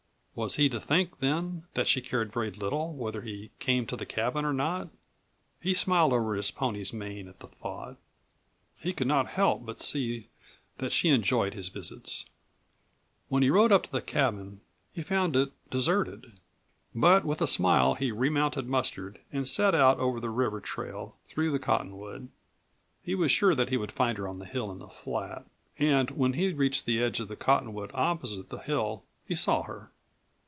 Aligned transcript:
Was 0.33 0.55
he 0.55 0.69
to 0.69 0.79
think 0.79 1.19
then 1.19 1.65
that 1.73 1.89
she 1.89 1.99
cared 1.99 2.31
very 2.31 2.49
little 2.51 2.93
whether 2.93 3.21
he 3.21 3.51
came 3.59 3.85
to 3.87 3.97
the 3.97 4.05
cabin 4.05 4.45
or 4.45 4.53
not? 4.53 4.87
He 5.59 5.73
smiled 5.73 6.13
over 6.13 6.35
his 6.35 6.51
pony's 6.51 6.93
mane 6.93 7.27
at 7.27 7.39
the 7.41 7.47
thought. 7.47 7.97
He 8.79 8.93
could 8.93 9.07
not 9.07 9.27
help 9.27 9.65
but 9.65 9.81
see 9.81 10.29
that 10.77 10.93
she 10.93 11.09
enjoyed 11.09 11.53
his 11.53 11.67
visits. 11.67 12.25
When 13.27 13.43
he 13.43 13.49
rode 13.49 13.73
up 13.73 13.83
to 13.83 13.91
the 13.91 14.01
cabin 14.01 14.61
he 14.93 15.03
found 15.03 15.35
it 15.35 15.51
deserted, 15.69 16.39
but 16.95 17.25
with 17.25 17.41
a 17.41 17.45
smile 17.45 17.95
he 17.95 18.13
remounted 18.13 18.67
Mustard 18.67 19.19
and 19.33 19.45
set 19.45 19.75
out 19.75 19.99
over 19.99 20.21
the 20.21 20.29
river 20.29 20.61
trail, 20.61 21.17
through 21.27 21.51
the 21.51 21.59
cottonwood. 21.59 22.29
He 23.03 23.15
was 23.15 23.33
sure 23.33 23.53
that 23.53 23.67
he 23.69 23.75
would 23.75 23.91
find 23.91 24.17
her 24.17 24.29
on 24.29 24.39
the 24.39 24.45
hill 24.45 24.71
in 24.71 24.79
the 24.79 24.87
flat, 24.87 25.45
and 25.77 26.09
when 26.11 26.33
he 26.33 26.45
had 26.45 26.57
reached 26.57 26.85
the 26.85 27.03
edge 27.03 27.19
of 27.19 27.27
the 27.27 27.35
cottonwood 27.35 27.91
opposite 27.93 28.47
the 28.47 28.59
hill 28.59 29.03
he 29.25 29.35
saw 29.35 29.63
her. 29.63 29.91